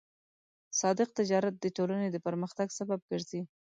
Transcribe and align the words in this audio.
صادق 0.79 1.09
تجارت 1.19 1.55
د 1.59 1.65
ټولنې 1.77 2.07
د 2.11 2.17
پرمختګ 2.25 2.67
سبب 2.79 2.99
ګرځي. 3.11 3.41